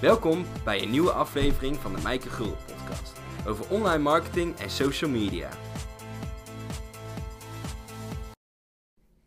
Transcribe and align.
Welkom 0.00 0.44
bij 0.64 0.82
een 0.82 0.90
nieuwe 0.90 1.10
aflevering 1.10 1.76
van 1.76 1.94
de 1.94 2.02
Mijke 2.02 2.28
Gul 2.28 2.56
podcast 2.66 3.12
over 3.46 3.70
online 3.70 4.02
marketing 4.02 4.56
en 4.56 4.70
social 4.70 5.10
media. 5.10 5.48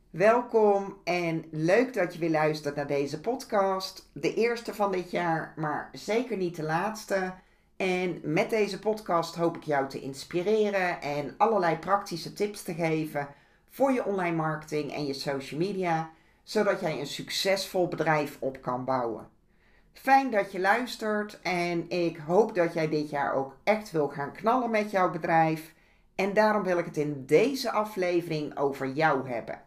Welkom 0.10 0.98
en 1.04 1.46
leuk 1.52 1.94
dat 1.94 2.14
je 2.14 2.20
weer 2.20 2.30
luistert 2.30 2.76
naar 2.76 2.88
deze 2.88 3.20
podcast. 3.20 4.10
De 4.14 4.34
eerste 4.34 4.74
van 4.74 4.92
dit 4.92 5.12
jaar, 5.12 5.54
maar 5.56 5.90
zeker 5.92 6.38
niet 6.38 6.56
de 6.56 6.64
laatste. 6.64 7.34
En 7.78 8.20
met 8.24 8.50
deze 8.50 8.80
podcast 8.80 9.36
hoop 9.36 9.56
ik 9.56 9.64
jou 9.64 9.90
te 9.90 10.02
inspireren 10.02 11.02
en 11.02 11.34
allerlei 11.38 11.78
praktische 11.78 12.34
tips 12.34 12.64
te 12.64 12.74
geven 12.74 13.28
voor 13.70 13.92
je 13.92 14.06
online 14.06 14.36
marketing 14.36 14.94
en 14.94 15.06
je 15.06 15.14
social 15.14 15.60
media, 15.60 16.12
zodat 16.44 16.80
jij 16.80 17.00
een 17.00 17.08
succesvol 17.08 17.88
bedrijf 17.88 18.38
op 18.40 18.62
kan 18.62 18.86
bouwen. 18.86 19.33
Fijn 19.94 20.32
dat 20.32 20.52
je 20.52 20.60
luistert 20.60 21.40
en 21.42 21.90
ik 21.90 22.18
hoop 22.18 22.56
dat 22.56 22.74
jij 22.74 22.90
dit 22.90 23.10
jaar 23.10 23.34
ook 23.34 23.58
echt 23.64 23.92
wil 23.92 24.08
gaan 24.08 24.32
knallen 24.32 24.70
met 24.70 24.92
jouw 24.92 25.12
bedrijf. 25.12 25.74
En 26.16 26.34
daarom 26.34 26.64
wil 26.64 26.78
ik 26.78 26.86
het 26.86 26.98
in 26.98 27.26
deze 27.26 27.72
aflevering 27.72 28.58
over 28.58 28.88
jou 28.88 29.30
hebben. 29.30 29.62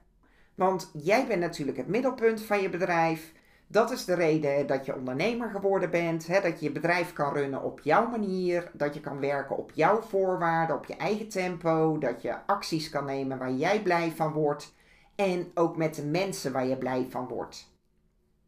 Want 0.55 0.91
jij 0.93 1.27
bent 1.27 1.41
natuurlijk 1.41 1.77
het 1.77 1.89
middelpunt 1.89 2.43
van 2.43 2.61
je 2.61 2.69
bedrijf. 2.69 3.33
Dat 3.67 3.91
is 3.91 4.05
de 4.05 4.15
reden 4.15 4.67
dat 4.67 4.87
je 4.87 4.97
ondernemer 4.97 5.51
geworden 5.51 5.91
bent. 5.91 6.27
Hè? 6.27 6.41
Dat 6.41 6.61
je 6.61 6.67
je 6.67 6.73
bedrijf 6.73 7.13
kan 7.13 7.33
runnen 7.33 7.63
op 7.63 7.81
jouw 7.81 8.09
manier. 8.09 8.71
Dat 8.73 8.95
je 8.95 9.01
kan 9.01 9.21
werken 9.21 9.57
op 9.57 9.71
jouw 9.75 10.01
voorwaarden, 10.01 10.77
op 10.77 10.85
je 10.85 10.97
eigen 10.97 11.29
tempo. 11.29 11.99
Dat 11.99 12.23
je 12.23 12.47
acties 12.47 12.89
kan 12.89 13.05
nemen 13.05 13.39
waar 13.39 13.53
jij 13.53 13.83
blij 13.83 14.13
van 14.17 14.33
wordt. 14.33 14.75
En 15.15 15.51
ook 15.55 15.77
met 15.77 15.95
de 15.95 16.05
mensen 16.05 16.53
waar 16.53 16.67
je 16.67 16.77
blij 16.77 17.07
van 17.11 17.29
wordt. 17.29 17.76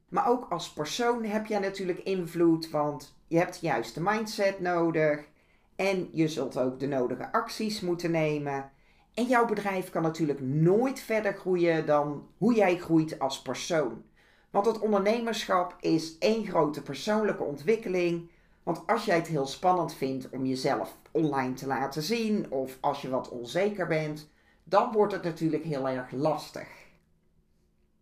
Maar 0.08 0.28
ook 0.28 0.46
als 0.50 0.72
persoon 0.72 1.24
heb 1.24 1.46
jij 1.46 1.58
natuurlijk 1.58 1.98
invloed, 1.98 2.70
want 2.70 3.16
je 3.26 3.38
hebt 3.38 3.60
de 3.60 3.66
juiste 3.66 4.02
mindset 4.02 4.60
nodig. 4.60 5.28
En 5.76 6.08
je 6.12 6.28
zult 6.28 6.58
ook 6.58 6.80
de 6.80 6.86
nodige 6.86 7.32
acties 7.32 7.80
moeten 7.80 8.10
nemen. 8.10 8.70
En 9.14 9.24
jouw 9.24 9.46
bedrijf 9.46 9.90
kan 9.90 10.02
natuurlijk 10.02 10.40
nooit 10.40 11.00
verder 11.00 11.34
groeien 11.34 11.86
dan 11.86 12.26
hoe 12.36 12.54
jij 12.54 12.78
groeit 12.78 13.18
als 13.18 13.42
persoon. 13.42 14.02
Want 14.50 14.66
het 14.66 14.78
ondernemerschap 14.78 15.76
is 15.80 16.18
één 16.18 16.46
grote 16.46 16.82
persoonlijke 16.82 17.42
ontwikkeling. 17.42 18.30
Want 18.62 18.86
als 18.86 19.04
jij 19.04 19.16
het 19.16 19.26
heel 19.26 19.46
spannend 19.46 19.94
vindt 19.94 20.30
om 20.30 20.46
jezelf 20.46 20.96
online 21.10 21.54
te 21.54 21.66
laten 21.66 22.02
zien, 22.02 22.50
of 22.50 22.78
als 22.80 23.02
je 23.02 23.08
wat 23.08 23.28
onzeker 23.28 23.86
bent, 23.86 24.30
dan 24.64 24.92
wordt 24.92 25.12
het 25.12 25.22
natuurlijk 25.22 25.64
heel 25.64 25.88
erg 25.88 26.10
lastig. 26.10 26.77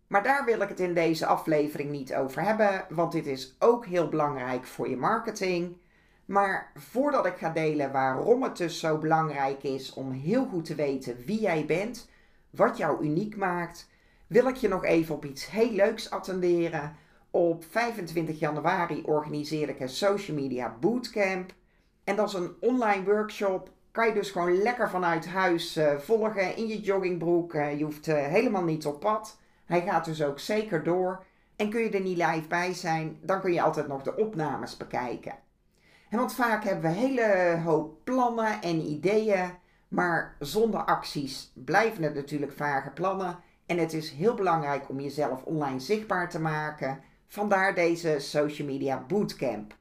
Maar 0.06 0.22
daar 0.22 0.44
wil 0.44 0.60
ik 0.60 0.68
het 0.68 0.80
in 0.80 0.94
deze 0.94 1.26
aflevering 1.26 1.90
niet 1.90 2.14
over 2.14 2.42
hebben, 2.42 2.86
want 2.88 3.12
dit 3.12 3.26
is 3.26 3.56
ook 3.58 3.86
heel 3.86 4.08
belangrijk 4.08 4.64
voor 4.64 4.88
je 4.88 4.96
marketing. 4.96 5.76
Maar 6.24 6.70
voordat 6.74 7.26
ik 7.26 7.36
ga 7.36 7.50
delen 7.50 7.92
waarom 7.92 8.42
het 8.42 8.56
dus 8.56 8.78
zo 8.78 8.98
belangrijk 8.98 9.62
is 9.62 9.94
om 9.94 10.10
heel 10.10 10.46
goed 10.46 10.64
te 10.64 10.74
weten 10.74 11.16
wie 11.24 11.40
jij 11.40 11.66
bent, 11.66 12.08
wat 12.50 12.76
jou 12.76 13.04
uniek 13.04 13.36
maakt, 13.36 13.88
wil 14.26 14.48
ik 14.48 14.56
je 14.56 14.68
nog 14.68 14.84
even 14.84 15.14
op 15.14 15.24
iets 15.24 15.50
heel 15.50 15.70
leuks 15.70 16.10
attenderen. 16.10 16.96
Op 17.30 17.64
25 17.70 18.38
januari 18.38 19.02
organiseer 19.04 19.68
ik 19.68 19.80
een 19.80 19.88
social 19.88 20.36
media 20.36 20.76
bootcamp. 20.80 21.52
En 22.04 22.16
dat 22.16 22.28
is 22.28 22.34
een 22.34 22.54
online 22.60 23.04
workshop. 23.04 23.70
Kan 23.90 24.06
je 24.06 24.14
dus 24.14 24.30
gewoon 24.30 24.62
lekker 24.62 24.90
vanuit 24.90 25.26
huis 25.26 25.76
uh, 25.76 25.98
volgen 25.98 26.56
in 26.56 26.66
je 26.66 26.80
joggingbroek. 26.80 27.54
Uh, 27.54 27.78
je 27.78 27.84
hoeft 27.84 28.08
uh, 28.08 28.14
helemaal 28.14 28.64
niet 28.64 28.86
op 28.86 29.00
pad. 29.00 29.38
Hij 29.66 29.82
gaat 29.82 30.04
dus 30.04 30.22
ook 30.22 30.38
zeker 30.38 30.82
door. 30.82 31.24
En 31.56 31.70
kun 31.70 31.80
je 31.80 31.90
er 31.90 32.00
niet 32.00 32.16
live 32.16 32.48
bij 32.48 32.74
zijn, 32.74 33.18
dan 33.22 33.40
kun 33.40 33.52
je 33.52 33.62
altijd 33.62 33.88
nog 33.88 34.02
de 34.02 34.16
opnames 34.16 34.76
bekijken. 34.76 35.34
En 36.10 36.18
want 36.18 36.34
vaak 36.34 36.64
hebben 36.64 36.90
we 36.90 36.96
hele 36.96 37.60
hoop 37.64 38.04
plannen 38.04 38.62
en 38.62 38.80
ideeën, 38.80 39.50
maar 39.88 40.36
zonder 40.38 40.84
acties 40.84 41.52
blijven 41.54 42.02
het 42.02 42.14
natuurlijk 42.14 42.52
vage 42.52 42.90
plannen. 42.90 43.38
En 43.66 43.78
het 43.78 43.92
is 43.92 44.10
heel 44.10 44.34
belangrijk 44.34 44.88
om 44.88 45.00
jezelf 45.00 45.42
online 45.42 45.80
zichtbaar 45.80 46.30
te 46.30 46.40
maken. 46.40 47.00
Vandaar 47.26 47.74
deze 47.74 48.16
social 48.18 48.68
media 48.68 49.04
bootcamp. 49.08 49.76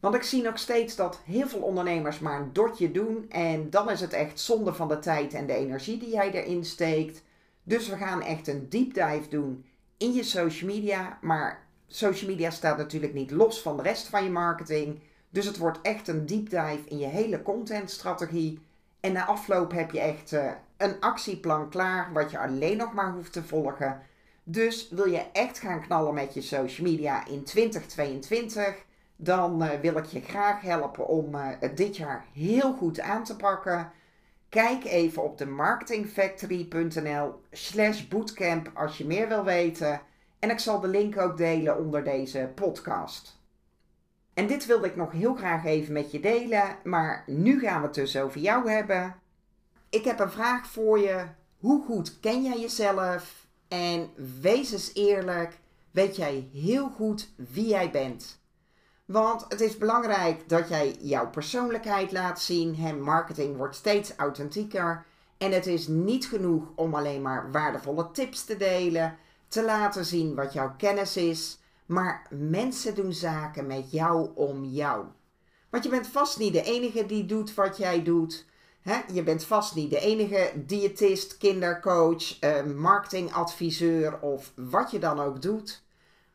Want 0.00 0.14
ik 0.14 0.22
zie 0.22 0.42
nog 0.42 0.58
steeds 0.58 0.96
dat 0.96 1.20
heel 1.24 1.48
veel 1.48 1.60
ondernemers 1.60 2.18
maar 2.18 2.40
een 2.40 2.52
dotje 2.52 2.90
doen 2.90 3.26
en 3.28 3.70
dan 3.70 3.90
is 3.90 4.00
het 4.00 4.12
echt 4.12 4.40
zonde 4.40 4.74
van 4.74 4.88
de 4.88 4.98
tijd 4.98 5.34
en 5.34 5.46
de 5.46 5.54
energie 5.54 5.98
die 5.98 6.10
jij 6.10 6.30
erin 6.30 6.64
steekt. 6.64 7.22
Dus 7.62 7.88
we 7.88 7.96
gaan 7.96 8.22
echt 8.22 8.48
een 8.48 8.68
deep 8.68 8.94
dive 8.94 9.28
doen 9.28 9.64
in 9.96 10.12
je 10.12 10.22
social 10.22 10.70
media. 10.70 11.18
Maar 11.20 11.66
social 11.86 12.30
media 12.30 12.50
staat 12.50 12.76
natuurlijk 12.76 13.14
niet 13.14 13.30
los 13.30 13.62
van 13.62 13.76
de 13.76 13.82
rest 13.82 14.08
van 14.08 14.24
je 14.24 14.30
marketing. 14.30 15.00
Dus 15.30 15.46
het 15.46 15.58
wordt 15.58 15.80
echt 15.82 16.08
een 16.08 16.26
deep 16.26 16.50
dive 16.50 16.82
in 16.84 16.98
je 16.98 17.06
hele 17.06 17.42
contentstrategie. 17.42 18.60
En 19.00 19.12
na 19.12 19.24
afloop 19.24 19.72
heb 19.72 19.90
je 19.90 20.00
echt 20.00 20.32
uh, 20.32 20.50
een 20.76 21.00
actieplan 21.00 21.68
klaar, 21.68 22.12
wat 22.12 22.30
je 22.30 22.38
alleen 22.38 22.76
nog 22.76 22.92
maar 22.92 23.12
hoeft 23.12 23.32
te 23.32 23.42
volgen. 23.42 24.00
Dus 24.44 24.88
wil 24.88 25.06
je 25.06 25.24
echt 25.32 25.58
gaan 25.58 25.80
knallen 25.80 26.14
met 26.14 26.34
je 26.34 26.40
social 26.40 26.90
media 26.90 27.26
in 27.26 27.44
2022, 27.44 28.74
dan 29.16 29.62
uh, 29.62 29.70
wil 29.70 29.96
ik 29.96 30.04
je 30.04 30.20
graag 30.20 30.60
helpen 30.60 31.08
om 31.08 31.34
uh, 31.34 31.46
het 31.60 31.76
dit 31.76 31.96
jaar 31.96 32.24
heel 32.32 32.72
goed 32.72 33.00
aan 33.00 33.24
te 33.24 33.36
pakken. 33.36 33.92
Kijk 34.52 34.84
even 34.84 35.22
op 35.22 35.38
de 35.38 35.46
marketingfactory.nl 35.46 37.40
slash 37.50 38.08
bootcamp 38.08 38.70
als 38.74 38.98
je 38.98 39.06
meer 39.06 39.28
wil 39.28 39.44
weten. 39.44 40.00
En 40.38 40.50
ik 40.50 40.58
zal 40.58 40.80
de 40.80 40.88
link 40.88 41.18
ook 41.18 41.36
delen 41.36 41.78
onder 41.78 42.04
deze 42.04 42.50
podcast. 42.54 43.40
En 44.34 44.46
dit 44.46 44.66
wilde 44.66 44.86
ik 44.86 44.96
nog 44.96 45.12
heel 45.12 45.34
graag 45.34 45.64
even 45.64 45.92
met 45.92 46.10
je 46.10 46.20
delen, 46.20 46.76
maar 46.84 47.24
nu 47.26 47.60
gaan 47.60 47.80
we 47.80 47.86
het 47.86 47.94
dus 47.94 48.16
over 48.16 48.40
jou 48.40 48.70
hebben. 48.70 49.14
Ik 49.90 50.04
heb 50.04 50.18
een 50.18 50.30
vraag 50.30 50.66
voor 50.66 50.98
je. 50.98 51.26
Hoe 51.58 51.84
goed 51.84 52.20
ken 52.20 52.42
jij 52.42 52.60
jezelf? 52.60 53.46
En 53.68 54.10
wees 54.40 54.72
eens 54.72 54.94
eerlijk, 54.94 55.58
weet 55.90 56.16
jij 56.16 56.48
heel 56.52 56.88
goed 56.88 57.32
wie 57.36 57.68
jij 57.68 57.90
bent? 57.90 58.41
Want 59.04 59.44
het 59.48 59.60
is 59.60 59.78
belangrijk 59.78 60.48
dat 60.48 60.68
jij 60.68 60.96
jouw 61.00 61.30
persoonlijkheid 61.30 62.12
laat 62.12 62.40
zien. 62.40 62.76
Hè, 62.76 62.92
marketing 62.92 63.56
wordt 63.56 63.76
steeds 63.76 64.16
authentieker. 64.16 65.04
En 65.38 65.52
het 65.52 65.66
is 65.66 65.88
niet 65.88 66.26
genoeg 66.26 66.64
om 66.74 66.94
alleen 66.94 67.22
maar 67.22 67.50
waardevolle 67.50 68.10
tips 68.10 68.44
te 68.44 68.56
delen, 68.56 69.16
te 69.48 69.64
laten 69.64 70.04
zien 70.04 70.34
wat 70.34 70.52
jouw 70.52 70.74
kennis 70.76 71.16
is. 71.16 71.58
Maar 71.86 72.26
mensen 72.30 72.94
doen 72.94 73.12
zaken 73.12 73.66
met 73.66 73.90
jou 73.90 74.30
om 74.34 74.64
jou. 74.64 75.04
Want 75.70 75.84
je 75.84 75.90
bent 75.90 76.06
vast 76.06 76.38
niet 76.38 76.52
de 76.52 76.62
enige 76.62 77.06
die 77.06 77.26
doet 77.26 77.54
wat 77.54 77.76
jij 77.76 78.02
doet. 78.02 78.46
je 79.12 79.22
bent 79.22 79.44
vast 79.44 79.74
niet 79.74 79.90
de 79.90 80.00
enige 80.00 80.52
diëtist, 80.66 81.38
kindercoach, 81.38 82.38
eh, 82.38 82.64
marketingadviseur 82.64 84.20
of 84.20 84.52
wat 84.54 84.90
je 84.90 84.98
dan 84.98 85.20
ook 85.20 85.42
doet. 85.42 85.82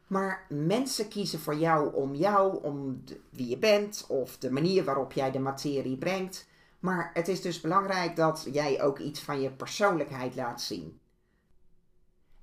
Maar 0.07 0.45
mensen 0.49 1.07
kiezen 1.07 1.39
voor 1.39 1.55
jou 1.55 1.93
om 1.93 2.15
jou, 2.15 2.63
om 2.63 3.03
wie 3.29 3.47
je 3.47 3.57
bent 3.57 4.05
of 4.07 4.37
de 4.37 4.51
manier 4.51 4.83
waarop 4.83 5.11
jij 5.11 5.31
de 5.31 5.39
materie 5.39 5.97
brengt. 5.97 6.47
Maar 6.79 7.11
het 7.13 7.27
is 7.27 7.41
dus 7.41 7.61
belangrijk 7.61 8.15
dat 8.15 8.47
jij 8.51 8.83
ook 8.83 8.99
iets 8.99 9.19
van 9.19 9.41
je 9.41 9.51
persoonlijkheid 9.51 10.35
laat 10.35 10.61
zien. 10.61 10.99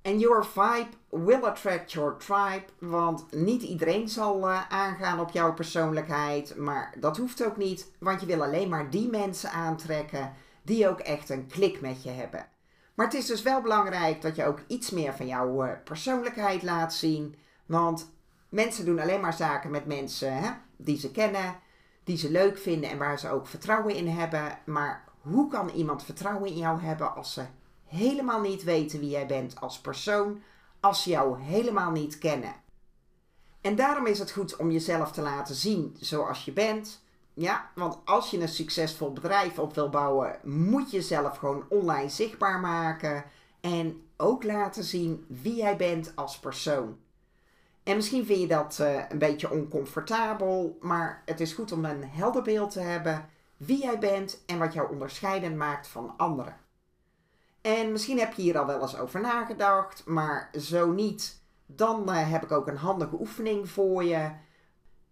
En 0.05 0.19
your 0.19 0.45
vibe 0.45 0.89
will 1.09 1.43
attract 1.43 1.91
your 1.91 2.17
tribe, 2.17 2.65
want 2.79 3.31
niet 3.31 3.61
iedereen 3.61 4.09
zal 4.09 4.49
uh, 4.49 4.69
aangaan 4.69 5.19
op 5.19 5.29
jouw 5.29 5.53
persoonlijkheid, 5.53 6.55
maar 6.55 6.93
dat 6.99 7.17
hoeft 7.17 7.45
ook 7.45 7.57
niet, 7.57 7.91
want 7.99 8.19
je 8.21 8.25
wil 8.25 8.43
alleen 8.43 8.69
maar 8.69 8.89
die 8.89 9.09
mensen 9.09 9.51
aantrekken 9.51 10.33
die 10.61 10.89
ook 10.89 10.99
echt 10.99 11.29
een 11.29 11.47
klik 11.47 11.81
met 11.81 12.03
je 12.03 12.09
hebben. 12.09 12.47
Maar 12.93 13.05
het 13.05 13.15
is 13.15 13.25
dus 13.25 13.41
wel 13.41 13.61
belangrijk 13.61 14.21
dat 14.21 14.35
je 14.35 14.45
ook 14.45 14.59
iets 14.67 14.89
meer 14.89 15.13
van 15.13 15.27
jouw 15.27 15.65
uh, 15.65 15.71
persoonlijkheid 15.83 16.63
laat 16.63 16.93
zien, 16.93 17.35
want 17.65 18.11
mensen 18.49 18.85
doen 18.85 18.99
alleen 18.99 19.21
maar 19.21 19.33
zaken 19.33 19.71
met 19.71 19.85
mensen 19.85 20.37
hè, 20.37 20.51
die 20.77 20.99
ze 20.99 21.11
kennen, 21.11 21.59
die 22.03 22.17
ze 22.17 22.31
leuk 22.31 22.57
vinden 22.57 22.89
en 22.89 22.97
waar 22.97 23.19
ze 23.19 23.29
ook 23.29 23.47
vertrouwen 23.47 23.95
in 23.95 24.07
hebben. 24.07 24.57
Maar 24.65 25.03
hoe 25.21 25.47
kan 25.47 25.69
iemand 25.69 26.03
vertrouwen 26.03 26.49
in 26.49 26.57
jou 26.57 26.81
hebben 26.81 27.15
als 27.15 27.33
ze 27.33 27.45
helemaal 27.85 28.41
niet 28.41 28.63
weten 28.63 28.99
wie 28.99 29.09
jij 29.09 29.25
bent 29.25 29.61
als 29.61 29.79
persoon, 29.79 30.41
als 30.79 31.03
ze 31.03 31.09
jou 31.09 31.41
helemaal 31.41 31.91
niet 31.91 32.17
kennen? 32.17 32.53
En 33.61 33.75
daarom 33.75 34.05
is 34.05 34.19
het 34.19 34.31
goed 34.31 34.55
om 34.55 34.71
jezelf 34.71 35.11
te 35.11 35.21
laten 35.21 35.55
zien 35.55 35.97
zoals 35.99 36.45
je 36.45 36.51
bent. 36.51 37.03
Ja, 37.33 37.71
want 37.75 37.97
als 38.05 38.31
je 38.31 38.41
een 38.41 38.47
succesvol 38.47 39.13
bedrijf 39.13 39.59
op 39.59 39.75
wil 39.75 39.89
bouwen, 39.89 40.39
moet 40.43 40.91
je 40.91 40.97
jezelf 40.97 41.37
gewoon 41.37 41.65
online 41.69 42.09
zichtbaar 42.09 42.59
maken 42.59 43.23
en 43.61 44.07
ook 44.17 44.43
laten 44.43 44.83
zien 44.83 45.25
wie 45.27 45.55
jij 45.55 45.77
bent 45.77 46.11
als 46.15 46.39
persoon. 46.39 46.97
En 47.85 47.95
misschien 47.95 48.25
vind 48.25 48.39
je 48.39 48.47
dat 48.47 48.77
uh, 48.81 49.09
een 49.09 49.17
beetje 49.17 49.51
oncomfortabel, 49.51 50.77
maar 50.81 51.21
het 51.25 51.39
is 51.39 51.53
goed 51.53 51.71
om 51.71 51.85
een 51.85 52.03
helder 52.03 52.41
beeld 52.41 52.71
te 52.71 52.79
hebben 52.79 53.29
wie 53.57 53.81
jij 53.81 53.99
bent 53.99 54.43
en 54.45 54.59
wat 54.59 54.73
jou 54.73 54.91
onderscheidend 54.91 55.55
maakt 55.55 55.87
van 55.87 56.13
anderen. 56.17 56.57
En 57.61 57.91
misschien 57.91 58.19
heb 58.19 58.33
je 58.33 58.41
hier 58.41 58.57
al 58.57 58.65
wel 58.65 58.81
eens 58.81 58.97
over 58.97 59.21
nagedacht, 59.21 60.05
maar 60.05 60.49
zo 60.59 60.91
niet, 60.91 61.41
dan 61.65 62.09
uh, 62.09 62.31
heb 62.31 62.43
ik 62.43 62.51
ook 62.51 62.67
een 62.67 62.77
handige 62.77 63.19
oefening 63.19 63.69
voor 63.69 64.03
je. 64.03 64.31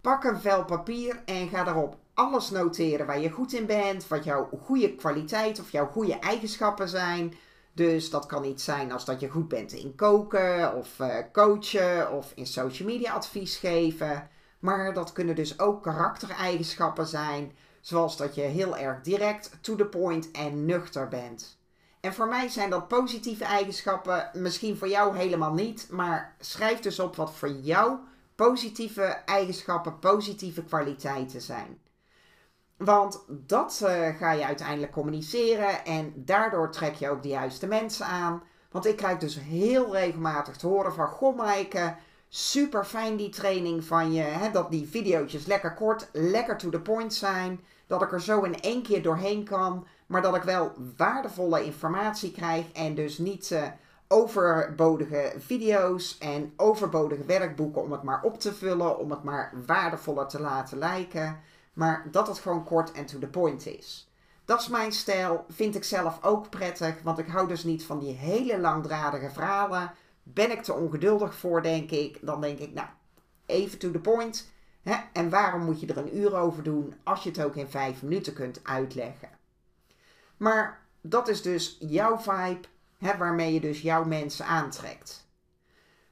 Pak 0.01 0.23
een 0.23 0.39
vel 0.39 0.65
papier 0.65 1.21
en 1.25 1.47
ga 1.49 1.63
daarop 1.63 1.97
alles 2.13 2.49
noteren 2.49 3.05
waar 3.05 3.19
je 3.19 3.29
goed 3.29 3.53
in 3.53 3.65
bent, 3.65 4.07
wat 4.07 4.23
jouw 4.23 4.49
goede 4.61 4.95
kwaliteit 4.95 5.59
of 5.59 5.71
jouw 5.71 5.87
goede 5.87 6.19
eigenschappen 6.19 6.89
zijn. 6.89 7.33
Dus 7.73 8.09
dat 8.09 8.25
kan 8.25 8.43
iets 8.43 8.63
zijn 8.63 8.91
als 8.91 9.05
dat 9.05 9.19
je 9.19 9.29
goed 9.29 9.47
bent 9.47 9.71
in 9.71 9.95
koken 9.95 10.75
of 10.75 10.99
uh, 10.99 11.15
coachen 11.31 12.11
of 12.11 12.31
in 12.35 12.47
social 12.47 12.87
media 12.87 13.13
advies 13.13 13.55
geven. 13.55 14.29
Maar 14.59 14.93
dat 14.93 15.11
kunnen 15.11 15.35
dus 15.35 15.59
ook 15.59 15.83
karaktereigenschappen 15.83 17.07
zijn, 17.07 17.51
zoals 17.81 18.17
dat 18.17 18.35
je 18.35 18.41
heel 18.41 18.77
erg 18.77 19.01
direct, 19.01 19.57
to 19.61 19.75
the 19.75 19.85
point 19.85 20.31
en 20.31 20.65
nuchter 20.65 21.07
bent. 21.07 21.57
En 21.99 22.13
voor 22.13 22.27
mij 22.27 22.49
zijn 22.49 22.69
dat 22.69 22.87
positieve 22.87 23.43
eigenschappen, 23.43 24.29
misschien 24.33 24.77
voor 24.77 24.87
jou 24.87 25.17
helemaal 25.17 25.53
niet, 25.53 25.87
maar 25.91 26.35
schrijf 26.39 26.79
dus 26.79 26.99
op 26.99 27.15
wat 27.15 27.33
voor 27.33 27.51
jou 27.51 27.97
positieve 28.35 29.03
eigenschappen, 29.25 29.99
positieve 29.99 30.63
kwaliteiten 30.63 31.41
zijn. 31.41 31.79
Want 32.77 33.23
dat 33.27 33.81
uh, 33.83 33.89
ga 34.17 34.31
je 34.31 34.45
uiteindelijk 34.45 34.91
communiceren 34.91 35.85
en 35.85 36.13
daardoor 36.15 36.71
trek 36.71 36.93
je 36.93 37.09
ook 37.09 37.21
de 37.23 37.29
juiste 37.29 37.67
mensen 37.67 38.05
aan. 38.05 38.43
Want 38.71 38.85
ik 38.85 38.97
krijg 38.97 39.17
dus 39.17 39.39
heel 39.39 39.91
regelmatig 39.93 40.57
te 40.57 40.67
horen 40.67 40.93
van, 40.93 41.07
goh 41.07 41.37
super 42.29 42.85
fijn 42.85 43.15
die 43.15 43.29
training 43.29 43.83
van 43.83 44.13
je. 44.13 44.21
Hè, 44.21 44.51
dat 44.51 44.71
die 44.71 44.87
video's 44.87 45.45
lekker 45.45 45.73
kort, 45.73 46.09
lekker 46.11 46.57
to 46.57 46.69
the 46.69 46.79
point 46.79 47.13
zijn. 47.13 47.59
Dat 47.87 48.01
ik 48.01 48.11
er 48.11 48.21
zo 48.21 48.41
in 48.41 48.59
één 48.59 48.83
keer 48.83 49.01
doorheen 49.01 49.43
kan. 49.43 49.87
Maar 50.05 50.21
dat 50.21 50.35
ik 50.35 50.43
wel 50.43 50.71
waardevolle 50.97 51.65
informatie 51.65 52.31
krijg 52.31 52.71
en 52.71 52.95
dus 52.95 53.17
niet 53.17 53.49
uh, 53.49 53.63
overbodige 54.07 55.33
video's 55.37 56.17
en 56.17 56.53
overbodige 56.57 57.25
werkboeken 57.25 57.81
om 57.81 57.91
het 57.91 58.03
maar 58.03 58.21
op 58.23 58.39
te 58.39 58.53
vullen, 58.53 58.97
om 58.97 59.11
het 59.11 59.23
maar 59.23 59.53
waardevoller 59.65 60.27
te 60.27 60.41
laten 60.41 60.77
lijken. 60.77 61.39
Maar 61.73 62.07
dat 62.11 62.27
het 62.27 62.39
gewoon 62.39 62.63
kort 62.63 62.91
en 62.91 63.05
to 63.05 63.19
the 63.19 63.27
point 63.27 63.65
is. 63.65 64.11
Dat 64.45 64.61
is 64.61 64.67
mijn 64.67 64.91
stijl, 64.91 65.45
vind 65.49 65.75
ik 65.75 65.83
zelf 65.83 66.23
ook 66.23 66.49
prettig, 66.49 67.01
want 67.01 67.17
ik 67.17 67.27
hou 67.27 67.47
dus 67.47 67.63
niet 67.63 67.85
van 67.85 67.99
die 67.99 68.13
hele 68.13 68.59
langdradige 68.59 69.29
verhalen. 69.29 69.91
Ben 70.23 70.51
ik 70.51 70.63
te 70.63 70.73
ongeduldig 70.73 71.35
voor, 71.35 71.61
denk 71.61 71.91
ik, 71.91 72.19
dan 72.21 72.41
denk 72.41 72.59
ik, 72.59 72.73
nou, 72.73 72.87
even 73.45 73.79
to 73.79 73.91
the 73.91 73.99
point. 73.99 74.51
Hè? 74.81 74.95
En 75.13 75.29
waarom 75.29 75.61
moet 75.63 75.79
je 75.79 75.87
er 75.87 75.97
een 75.97 76.17
uur 76.17 76.35
over 76.35 76.63
doen 76.63 76.95
als 77.03 77.23
je 77.23 77.29
het 77.29 77.43
ook 77.43 77.55
in 77.55 77.67
vijf 77.67 78.01
minuten 78.01 78.33
kunt 78.33 78.59
uitleggen? 78.63 79.29
Maar 80.37 80.81
dat 81.01 81.27
is 81.27 81.41
dus 81.41 81.77
jouw 81.79 82.17
vibe, 82.17 82.67
hè, 82.97 83.17
waarmee 83.17 83.53
je 83.53 83.59
dus 83.59 83.81
jouw 83.81 84.03
mensen 84.03 84.45
aantrekt. 84.45 85.27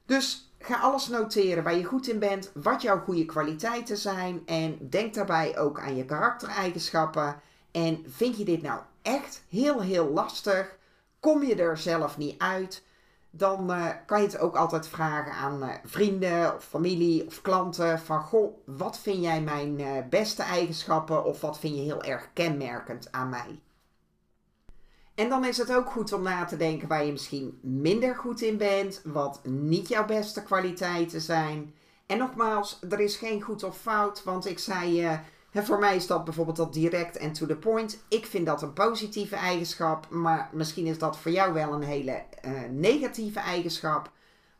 Dus 0.06 0.51
ga 0.64 0.80
alles 0.80 1.08
noteren 1.08 1.64
waar 1.64 1.76
je 1.76 1.84
goed 1.84 2.08
in 2.08 2.18
bent, 2.18 2.50
wat 2.54 2.82
jouw 2.82 2.98
goede 2.98 3.24
kwaliteiten 3.24 3.96
zijn 3.96 4.42
en 4.46 4.78
denk 4.80 5.14
daarbij 5.14 5.58
ook 5.58 5.80
aan 5.80 5.96
je 5.96 6.04
karaktereigenschappen. 6.04 7.40
En 7.70 8.04
vind 8.08 8.36
je 8.36 8.44
dit 8.44 8.62
nou 8.62 8.80
echt 9.02 9.44
heel 9.48 9.80
heel 9.80 10.08
lastig? 10.08 10.76
Kom 11.20 11.42
je 11.42 11.54
er 11.54 11.78
zelf 11.78 12.18
niet 12.18 12.38
uit? 12.38 12.82
Dan 13.30 13.70
uh, 13.70 13.86
kan 14.06 14.20
je 14.20 14.26
het 14.26 14.38
ook 14.38 14.56
altijd 14.56 14.86
vragen 14.86 15.32
aan 15.32 15.62
uh, 15.62 15.68
vrienden 15.84 16.54
of 16.54 16.64
familie 16.64 17.26
of 17.26 17.40
klanten 17.40 17.98
van 17.98 18.20
goh, 18.20 18.56
wat 18.64 18.98
vind 18.98 19.22
jij 19.22 19.40
mijn 19.40 19.78
uh, 19.78 19.88
beste 20.10 20.42
eigenschappen 20.42 21.24
of 21.24 21.40
wat 21.40 21.58
vind 21.58 21.76
je 21.76 21.82
heel 21.82 22.02
erg 22.02 22.28
kenmerkend 22.32 23.12
aan 23.12 23.28
mij? 23.28 23.60
En 25.14 25.28
dan 25.28 25.44
is 25.44 25.58
het 25.58 25.74
ook 25.74 25.90
goed 25.90 26.12
om 26.12 26.22
na 26.22 26.44
te 26.44 26.56
denken 26.56 26.88
waar 26.88 27.04
je 27.04 27.12
misschien 27.12 27.58
minder 27.62 28.16
goed 28.16 28.40
in 28.40 28.56
bent, 28.56 29.00
wat 29.04 29.40
niet 29.44 29.88
jouw 29.88 30.04
beste 30.04 30.42
kwaliteiten 30.42 31.20
zijn. 31.20 31.74
En 32.06 32.18
nogmaals, 32.18 32.78
er 32.90 33.00
is 33.00 33.16
geen 33.16 33.42
goed 33.42 33.62
of 33.62 33.78
fout, 33.78 34.24
want 34.24 34.46
ik 34.46 34.58
zei, 34.58 35.04
uh, 35.04 35.18
voor 35.52 35.78
mij 35.78 35.96
is 35.96 36.06
dat 36.06 36.24
bijvoorbeeld 36.24 36.56
dat 36.56 36.72
direct 36.72 37.16
en 37.16 37.32
to 37.32 37.46
the 37.46 37.56
point. 37.56 38.04
Ik 38.08 38.26
vind 38.26 38.46
dat 38.46 38.62
een 38.62 38.72
positieve 38.72 39.36
eigenschap, 39.36 40.06
maar 40.10 40.50
misschien 40.52 40.86
is 40.86 40.98
dat 40.98 41.18
voor 41.18 41.30
jou 41.30 41.52
wel 41.52 41.72
een 41.72 41.82
hele 41.82 42.22
uh, 42.44 42.60
negatieve 42.70 43.40
eigenschap. 43.40 44.10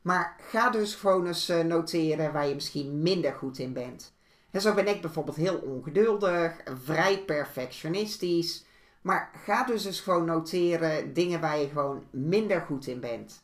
Maar 0.03 0.37
ga 0.41 0.71
dus 0.71 0.95
gewoon 0.95 1.27
eens 1.27 1.51
uh, 1.51 1.61
noteren 1.61 2.33
waar 2.33 2.49
je 2.49 2.55
misschien 2.55 3.03
minder 3.03 3.33
goed 3.33 3.59
in 3.59 3.73
bent. 3.73 4.13
En 4.51 4.61
zo 4.61 4.75
ben 4.75 4.89
ik 4.89 5.01
bijvoorbeeld 5.01 5.37
heel 5.37 5.57
ongeduldig, 5.57 6.53
vrij 6.85 7.19
perfectionistisch. 7.19 8.65
Maar 9.03 9.31
ga 9.45 9.65
dus 9.65 9.85
eens 9.85 10.01
gewoon 10.01 10.25
noteren 10.25 11.13
dingen 11.13 11.41
waar 11.41 11.59
je 11.59 11.69
gewoon 11.69 12.05
minder 12.11 12.61
goed 12.61 12.87
in 12.87 13.01
bent. 13.01 13.43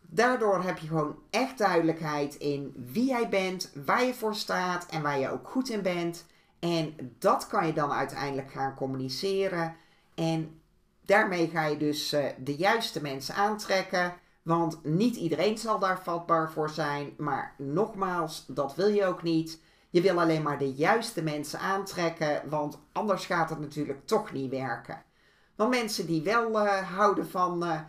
Daardoor 0.00 0.62
heb 0.62 0.78
je 0.78 0.86
gewoon 0.86 1.18
echt 1.30 1.58
duidelijkheid 1.58 2.34
in 2.34 2.72
wie 2.92 3.06
jij 3.06 3.28
bent, 3.28 3.72
waar 3.84 4.04
je 4.04 4.14
voor 4.14 4.34
staat 4.34 4.86
en 4.86 5.02
waar 5.02 5.18
je 5.18 5.30
ook 5.30 5.48
goed 5.48 5.68
in 5.68 5.82
bent. 5.82 6.26
En 6.58 7.14
dat 7.18 7.46
kan 7.46 7.66
je 7.66 7.72
dan 7.72 7.92
uiteindelijk 7.92 8.50
gaan 8.50 8.74
communiceren. 8.74 9.76
En 10.14 10.60
daarmee 11.04 11.48
ga 11.48 11.64
je 11.64 11.76
dus 11.76 12.12
uh, 12.12 12.24
de 12.38 12.56
juiste 12.56 13.02
mensen 13.02 13.34
aantrekken. 13.34 14.14
Want 14.42 14.84
niet 14.84 15.16
iedereen 15.16 15.58
zal 15.58 15.78
daar 15.78 16.02
vatbaar 16.02 16.50
voor 16.50 16.70
zijn. 16.70 17.14
Maar 17.16 17.54
nogmaals, 17.58 18.44
dat 18.46 18.74
wil 18.74 18.88
je 18.88 19.04
ook 19.04 19.22
niet. 19.22 19.60
Je 19.92 20.00
wil 20.00 20.20
alleen 20.20 20.42
maar 20.42 20.58
de 20.58 20.72
juiste 20.72 21.22
mensen 21.22 21.58
aantrekken, 21.58 22.42
want 22.48 22.78
anders 22.92 23.26
gaat 23.26 23.50
het 23.50 23.60
natuurlijk 23.60 24.06
toch 24.06 24.32
niet 24.32 24.50
werken. 24.50 25.02
Want 25.56 25.70
mensen 25.70 26.06
die 26.06 26.22
wel 26.22 26.50
uh, 26.50 26.96
houden 26.96 27.28
van 27.28 27.64
uh, 27.64 27.80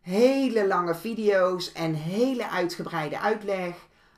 hele 0.00 0.66
lange 0.66 0.94
video's 0.94 1.72
en 1.72 1.94
hele 1.94 2.48
uitgebreide 2.48 3.18
uitleg, 3.18 3.74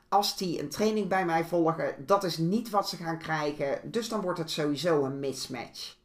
als 0.09 0.37
die 0.37 0.59
een 0.59 0.69
training 0.69 1.07
bij 1.07 1.25
mij 1.25 1.45
volgen, 1.45 1.95
dat 2.05 2.23
is 2.23 2.37
niet 2.37 2.69
wat 2.69 2.89
ze 2.89 2.97
gaan 2.97 3.17
krijgen. 3.17 3.79
Dus 3.83 4.09
dan 4.09 4.21
wordt 4.21 4.39
het 4.39 4.51
sowieso 4.51 5.03
een 5.03 5.19
mismatch. 5.19 5.95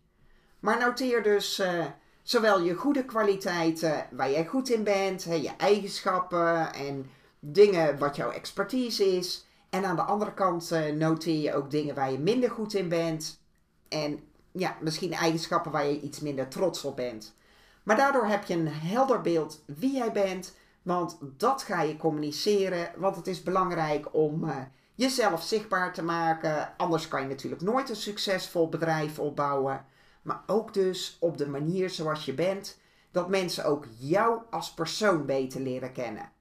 Maar 0.60 0.78
noteer 0.78 1.22
dus 1.22 1.58
uh, 1.58 1.84
zowel 2.22 2.60
je 2.60 2.74
goede 2.74 3.04
kwaliteiten, 3.04 4.06
waar 4.10 4.30
jij 4.30 4.46
goed 4.46 4.70
in 4.70 4.84
bent, 4.84 5.22
je 5.22 5.52
eigenschappen 5.56 6.72
en 6.72 7.10
dingen 7.40 7.98
wat 7.98 8.16
jouw 8.16 8.30
expertise 8.30 9.16
is. 9.16 9.47
En 9.70 9.84
aan 9.84 9.96
de 9.96 10.02
andere 10.02 10.34
kant 10.34 10.72
uh, 10.72 10.92
noteer 10.92 11.40
je 11.40 11.54
ook 11.54 11.70
dingen 11.70 11.94
waar 11.94 12.12
je 12.12 12.18
minder 12.18 12.50
goed 12.50 12.74
in 12.74 12.88
bent. 12.88 13.40
En 13.88 14.20
ja, 14.52 14.76
misschien 14.80 15.12
eigenschappen 15.12 15.72
waar 15.72 15.86
je 15.86 16.00
iets 16.00 16.20
minder 16.20 16.48
trots 16.48 16.84
op 16.84 16.96
bent. 16.96 17.36
Maar 17.82 17.96
daardoor 17.96 18.26
heb 18.26 18.44
je 18.44 18.54
een 18.54 18.68
helder 18.68 19.20
beeld 19.20 19.62
wie 19.66 19.92
jij 19.92 20.12
bent. 20.12 20.56
Want 20.82 21.18
dat 21.20 21.62
ga 21.62 21.82
je 21.82 21.96
communiceren. 21.96 22.90
Want 22.96 23.16
het 23.16 23.26
is 23.26 23.42
belangrijk 23.42 24.14
om 24.14 24.44
uh, 24.44 24.56
jezelf 24.94 25.42
zichtbaar 25.42 25.92
te 25.92 26.02
maken. 26.02 26.74
Anders 26.76 27.08
kan 27.08 27.22
je 27.22 27.28
natuurlijk 27.28 27.62
nooit 27.62 27.88
een 27.88 27.96
succesvol 27.96 28.68
bedrijf 28.68 29.18
opbouwen. 29.18 29.84
Maar 30.22 30.42
ook 30.46 30.74
dus 30.74 31.16
op 31.20 31.38
de 31.38 31.48
manier 31.48 31.90
zoals 31.90 32.24
je 32.24 32.34
bent. 32.34 32.78
Dat 33.10 33.28
mensen 33.28 33.64
ook 33.64 33.84
jou 33.98 34.40
als 34.50 34.74
persoon 34.74 35.26
beter 35.26 35.60
leren 35.60 35.92
kennen. 35.92 36.32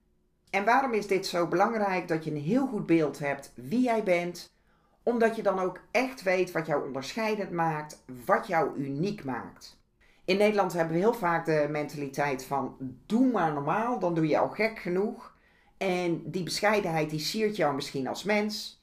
En 0.49 0.65
waarom 0.65 0.93
is 0.93 1.07
dit 1.07 1.27
zo 1.27 1.47
belangrijk 1.47 2.07
dat 2.07 2.23
je 2.23 2.31
een 2.31 2.41
heel 2.41 2.67
goed 2.67 2.85
beeld 2.85 3.19
hebt 3.19 3.51
wie 3.55 3.81
jij 3.81 4.03
bent? 4.03 4.55
Omdat 5.03 5.35
je 5.35 5.43
dan 5.43 5.59
ook 5.59 5.79
echt 5.91 6.23
weet 6.23 6.51
wat 6.51 6.65
jou 6.65 6.85
onderscheidend 6.85 7.51
maakt, 7.51 8.03
wat 8.25 8.47
jou 8.47 8.77
uniek 8.77 9.23
maakt. 9.23 9.79
In 10.25 10.37
Nederland 10.37 10.73
hebben 10.73 10.93
we 10.93 10.99
heel 10.99 11.13
vaak 11.13 11.45
de 11.45 11.67
mentaliteit 11.69 12.45
van 12.45 12.75
doe 13.05 13.31
maar 13.31 13.53
normaal, 13.53 13.99
dan 13.99 14.13
doe 14.13 14.27
je 14.27 14.37
al 14.37 14.49
gek 14.49 14.79
genoeg. 14.79 15.35
En 15.77 16.21
die 16.25 16.43
bescheidenheid 16.43 17.09
die 17.09 17.19
siert 17.19 17.55
jou 17.55 17.75
misschien 17.75 18.07
als 18.07 18.23
mens. 18.23 18.81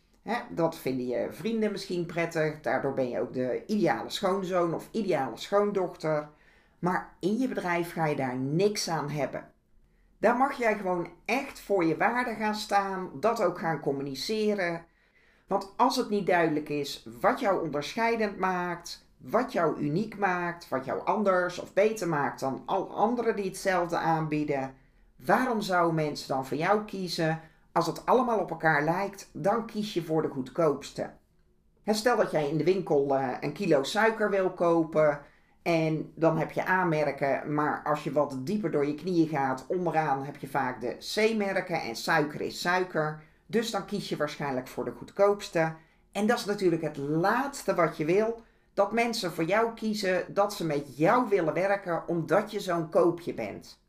dat 0.51 0.77
vinden 0.77 1.07
je 1.07 1.29
vrienden 1.31 1.73
misschien 1.73 2.07
prettig. 2.07 2.61
Daardoor 2.61 2.95
ben 2.95 3.09
je 3.09 3.21
ook 3.21 3.33
de 3.33 3.63
ideale 3.67 4.11
schoonzoon 4.11 4.75
of 4.75 4.89
ideale 4.91 5.37
schoondochter. 5.37 6.29
Maar 6.79 7.15
in 7.21 7.39
je 7.39 7.49
bedrijf 7.49 7.93
ga 7.93 8.07
je 8.07 8.17
daar 8.17 8.37
niks 8.37 8.89
aan 8.89 9.11
hebben. 9.11 9.53
Daar 10.19 10.37
mag 10.37 10.59
jij 10.59 10.77
gewoon 10.77 11.09
echt 11.25 11.61
voor 11.61 11.85
je 11.85 11.97
waarde 11.97 12.35
gaan 12.35 12.55
staan, 12.55 13.11
dat 13.15 13.43
ook 13.43 13.59
gaan 13.59 13.81
communiceren. 13.81 14.85
Want 15.47 15.73
als 15.77 15.97
het 15.97 16.11
niet 16.11 16.27
duidelijk 16.27 16.69
is 16.69 17.07
wat 17.21 17.41
jou 17.41 17.63
onderscheidend 17.63 18.39
maakt, 18.39 19.07
wat 19.17 19.53
jou 19.53 19.81
uniek 19.81 20.19
maakt, 20.19 20.69
wat 20.69 20.85
jou 20.85 21.05
anders 21.05 21.59
of 21.59 21.73
beter 21.73 22.09
maakt 22.09 22.41
dan 22.41 22.63
al 22.67 22.95
anderen 22.95 23.37
die 23.37 23.45
hetzelfde 23.45 23.97
aanbieden, 23.97 24.75
waarom 25.17 25.61
zouden 25.61 25.95
mensen 25.95 26.29
dan 26.29 26.47
voor 26.47 26.57
jou 26.57 26.85
kiezen? 26.85 27.41
Als 27.73 27.87
het 27.87 28.07
allemaal 28.07 28.39
op 28.39 28.51
elkaar 28.51 28.85
lijkt, 28.85 29.29
dan 29.33 29.67
kies 29.67 29.95
je 29.95 30.03
voor 30.03 30.23
de 30.23 30.29
goedkoopste. 30.29 31.11
Stel 31.87 32.17
dat 32.17 32.31
jij 32.31 32.49
in 32.49 32.57
de 32.57 32.65
winkel 32.65 33.17
eh, 33.17 33.29
een 33.41 33.53
kilo 33.53 33.83
suiker 33.83 34.31
wil 34.31 34.51
kopen 34.51 35.21
en 35.65 36.13
dan 36.15 36.39
heb 36.39 36.51
je 36.51 36.69
A-merken, 36.69 37.55
maar 37.55 37.83
als 37.85 38.05
je 38.05 38.13
wat 38.13 38.37
dieper 38.39 38.71
door 38.71 38.87
je 38.87 38.95
knieën 38.95 39.29
gaat, 39.29 39.65
onderaan 39.69 40.25
heb 40.25 40.37
je 40.37 40.49
vaak 40.49 40.81
de 40.81 40.97
C-merken 41.15 41.81
en 41.81 41.97
suiker 41.97 42.41
is 42.41 42.61
suiker. 42.61 43.23
Dus 43.47 43.71
dan 43.71 43.85
kies 43.85 44.09
je 44.09 44.17
waarschijnlijk 44.17 44.69
voor 44.69 44.85
de 44.85 44.91
goedkoopste. 44.91 45.75
En 46.13 46.27
dat 46.27 46.39
is 46.39 46.45
natuurlijk 46.45 46.83
het 46.83 46.97
laatste 46.97 47.75
wat 47.75 47.97
je 47.97 48.05
wil. 48.05 48.43
Dat 48.75 48.93
mensen 48.93 49.33
voor 49.33 49.45
jou 49.45 49.75
kiezen, 49.75 50.35
dat 50.35 50.55
ze 50.55 50.67
met 50.67 50.97
jou 50.97 51.29
willen 51.29 51.55
werken 51.55 52.09
omdat 52.09 52.51
je 52.51 52.61
zo'n 52.61 52.89
koopje 52.89 53.35
bent. 53.35 53.83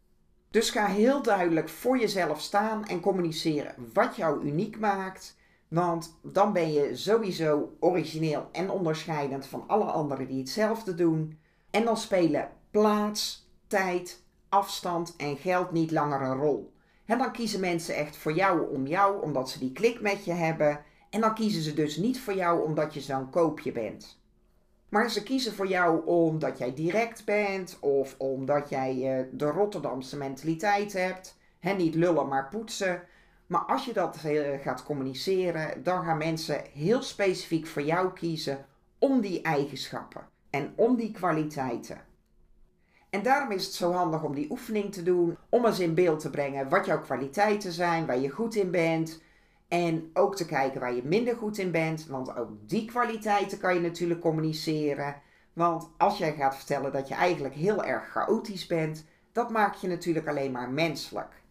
Dus 0.49 0.69
ga 0.69 0.85
heel 0.85 1.21
duidelijk 1.21 1.69
voor 1.69 1.97
jezelf 1.97 2.41
staan 2.41 2.85
en 2.85 2.99
communiceren 2.99 3.75
wat 3.93 4.15
jou 4.15 4.45
uniek 4.45 4.79
maakt, 4.79 5.35
Want 5.67 6.19
dan 6.21 6.53
ben 6.53 6.73
je 6.73 6.95
sowieso 6.95 7.75
origineel 7.79 8.49
en 8.51 8.69
onderscheidend 8.69 9.45
van 9.45 9.63
alle 9.67 9.83
anderen 9.83 10.27
die 10.27 10.39
hetzelfde 10.39 10.95
doen. 10.95 11.39
En 11.75 11.85
dan 11.85 11.97
spelen 11.97 12.49
plaats, 12.71 13.49
tijd, 13.67 14.23
afstand 14.49 15.15
en 15.15 15.37
geld 15.37 15.71
niet 15.71 15.91
langer 15.91 16.21
een 16.21 16.37
rol. 16.37 16.73
En 17.05 17.17
dan 17.17 17.31
kiezen 17.31 17.59
mensen 17.59 17.95
echt 17.95 18.17
voor 18.17 18.33
jou 18.33 18.69
om 18.73 18.87
jou, 18.87 19.21
omdat 19.21 19.49
ze 19.49 19.59
die 19.59 19.71
klik 19.71 20.01
met 20.01 20.25
je 20.25 20.31
hebben. 20.31 20.81
En 21.09 21.21
dan 21.21 21.33
kiezen 21.33 21.61
ze 21.61 21.73
dus 21.73 21.97
niet 21.97 22.19
voor 22.19 22.33
jou 22.33 22.63
omdat 22.63 22.93
je 22.93 23.01
zo'n 23.01 23.29
koopje 23.29 23.71
bent. 23.71 24.19
Maar 24.89 25.09
ze 25.09 25.23
kiezen 25.23 25.53
voor 25.53 25.67
jou 25.67 26.05
omdat 26.05 26.57
jij 26.57 26.73
direct 26.73 27.25
bent 27.25 27.77
of 27.79 28.15
omdat 28.17 28.69
jij 28.69 29.19
uh, 29.19 29.25
de 29.31 29.45
Rotterdamse 29.45 30.17
mentaliteit 30.17 30.93
hebt. 30.93 31.37
He, 31.59 31.73
niet 31.73 31.95
lullen, 31.95 32.27
maar 32.27 32.49
poetsen. 32.49 33.03
Maar 33.47 33.61
als 33.61 33.85
je 33.85 33.93
dat 33.93 34.19
uh, 34.25 34.59
gaat 34.59 34.83
communiceren, 34.83 35.83
dan 35.83 36.03
gaan 36.03 36.17
mensen 36.17 36.61
heel 36.73 37.01
specifiek 37.01 37.67
voor 37.67 37.83
jou 37.83 38.13
kiezen 38.13 38.65
om 38.99 39.21
die 39.21 39.41
eigenschappen 39.41 40.33
en 40.55 40.73
om 40.75 40.95
die 40.95 41.11
kwaliteiten. 41.11 42.01
En 43.09 43.23
daarom 43.23 43.51
is 43.51 43.65
het 43.65 43.73
zo 43.73 43.91
handig 43.91 44.23
om 44.23 44.35
die 44.35 44.51
oefening 44.51 44.93
te 44.93 45.03
doen, 45.03 45.37
om 45.49 45.65
eens 45.65 45.79
in 45.79 45.93
beeld 45.93 46.19
te 46.19 46.29
brengen 46.29 46.69
wat 46.69 46.85
jouw 46.85 47.01
kwaliteiten 47.01 47.71
zijn, 47.71 48.05
waar 48.05 48.19
je 48.19 48.29
goed 48.29 48.55
in 48.55 48.71
bent. 48.71 49.23
En 49.67 50.09
ook 50.13 50.35
te 50.35 50.45
kijken 50.45 50.79
waar 50.79 50.93
je 50.93 51.03
minder 51.03 51.35
goed 51.35 51.57
in 51.57 51.71
bent, 51.71 52.07
want 52.07 52.37
ook 52.37 52.49
die 52.61 52.85
kwaliteiten 52.85 53.57
kan 53.57 53.73
je 53.73 53.79
natuurlijk 53.79 54.19
communiceren. 54.21 55.15
Want 55.53 55.89
als 55.97 56.17
jij 56.17 56.33
gaat 56.33 56.55
vertellen 56.55 56.91
dat 56.91 57.07
je 57.07 57.13
eigenlijk 57.13 57.53
heel 57.53 57.83
erg 57.83 58.11
chaotisch 58.11 58.65
bent, 58.65 59.05
dat 59.31 59.49
maakt 59.49 59.81
je 59.81 59.87
natuurlijk 59.87 60.27
alleen 60.27 60.51
maar 60.51 60.69
menselijk. 60.69 61.41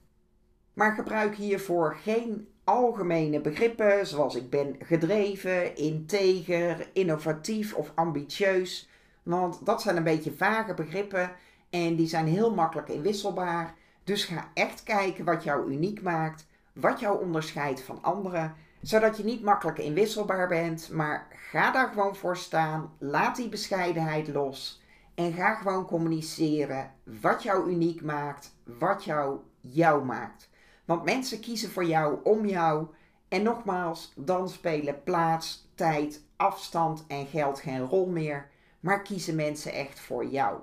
Maar 0.74 0.92
gebruik 0.92 1.34
hiervoor 1.34 1.96
geen 2.02 2.48
algemene 2.64 3.40
begrippen 3.40 4.06
zoals 4.06 4.34
ik 4.34 4.50
ben 4.50 4.76
gedreven, 4.78 5.76
integer, 5.76 6.88
innovatief 6.92 7.74
of 7.74 7.92
ambitieus. 7.94 8.88
Want 9.24 9.66
dat 9.66 9.82
zijn 9.82 9.96
een 9.96 10.02
beetje 10.02 10.32
vage 10.32 10.74
begrippen 10.74 11.32
en 11.70 11.96
die 11.96 12.06
zijn 12.06 12.26
heel 12.26 12.54
makkelijk 12.54 12.88
inwisselbaar. 12.88 13.74
Dus 14.04 14.24
ga 14.24 14.50
echt 14.54 14.82
kijken 14.82 15.24
wat 15.24 15.44
jou 15.44 15.72
uniek 15.72 16.02
maakt, 16.02 16.46
wat 16.72 17.00
jou 17.00 17.20
onderscheidt 17.20 17.82
van 17.82 18.02
anderen, 18.02 18.54
zodat 18.80 19.16
je 19.16 19.24
niet 19.24 19.42
makkelijk 19.42 19.78
inwisselbaar 19.78 20.48
bent, 20.48 20.90
maar 20.92 21.26
ga 21.30 21.70
daar 21.70 21.88
gewoon 21.88 22.16
voor 22.16 22.36
staan. 22.36 22.92
Laat 22.98 23.36
die 23.36 23.48
bescheidenheid 23.48 24.28
los 24.28 24.82
en 25.14 25.32
ga 25.32 25.54
gewoon 25.54 25.86
communiceren 25.86 26.92
wat 27.20 27.42
jou 27.42 27.70
uniek 27.70 28.02
maakt, 28.02 28.54
wat 28.64 29.04
jou 29.04 29.38
jou 29.60 30.04
maakt. 30.04 30.50
Want 30.84 31.04
mensen 31.04 31.40
kiezen 31.40 31.70
voor 31.70 31.84
jou 31.84 32.18
om 32.22 32.46
jou. 32.46 32.86
En 33.28 33.42
nogmaals, 33.42 34.12
dan 34.16 34.48
spelen 34.48 35.02
plaats, 35.02 35.68
tijd, 35.74 36.24
afstand 36.36 37.04
en 37.08 37.26
geld 37.26 37.60
geen 37.60 37.80
rol 37.80 38.06
meer, 38.06 38.50
maar 38.84 39.02
kiezen 39.02 39.34
mensen 39.34 39.72
echt 39.72 40.00
voor 40.00 40.26
jou. 40.26 40.60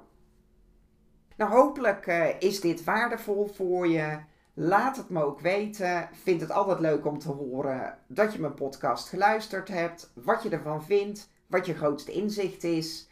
Nou, 1.35 1.51
hopelijk 1.51 2.07
uh, 2.07 2.39
is 2.39 2.59
dit 2.59 2.83
waardevol 2.83 3.47
voor 3.47 3.87
je. 3.87 4.19
Laat 4.53 4.97
het 4.97 5.09
me 5.09 5.23
ook 5.23 5.39
weten. 5.39 6.09
Vind 6.11 6.41
het 6.41 6.51
altijd 6.51 6.79
leuk 6.79 7.05
om 7.05 7.19
te 7.19 7.31
horen 7.31 7.97
dat 8.07 8.33
je 8.33 8.39
mijn 8.39 8.53
podcast 8.53 9.09
geluisterd 9.09 9.67
hebt, 9.67 10.11
wat 10.13 10.43
je 10.43 10.49
ervan 10.49 10.83
vindt, 10.83 11.29
wat 11.47 11.65
je 11.65 11.73
grootste 11.73 12.11
inzicht 12.11 12.63
is. 12.63 13.09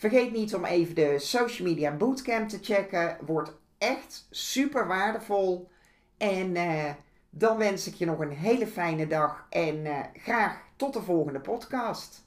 Vergeet 0.00 0.32
niet 0.32 0.54
om 0.54 0.64
even 0.64 0.94
de 0.94 1.18
social 1.18 1.68
media 1.68 1.96
bootcamp 1.96 2.48
te 2.48 2.58
checken. 2.62 3.18
Wordt 3.26 3.56
echt 3.78 4.26
super 4.30 4.86
waardevol. 4.86 5.70
En 6.16 6.54
uh, 6.54 6.90
dan 7.30 7.56
wens 7.56 7.86
ik 7.86 7.94
je 7.94 8.06
nog 8.06 8.18
een 8.18 8.32
hele 8.32 8.66
fijne 8.66 9.06
dag 9.06 9.46
en 9.50 9.76
uh, 9.76 10.00
graag 10.14 10.62
tot 10.76 10.92
de 10.92 11.02
volgende 11.02 11.40
podcast. 11.40 12.26